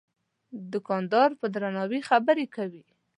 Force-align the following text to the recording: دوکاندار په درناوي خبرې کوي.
دوکاندار 0.71 1.29
په 1.39 1.45
درناوي 1.53 2.01
خبرې 2.09 2.45
کوي. 2.55 2.83